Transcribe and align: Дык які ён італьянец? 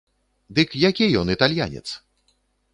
Дык 0.59 0.69
які 0.89 1.05
ён 1.21 1.27
італьянец? 1.37 1.85